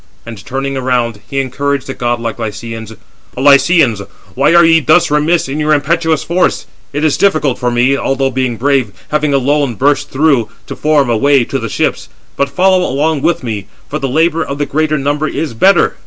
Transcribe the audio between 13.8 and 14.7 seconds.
for the labour of the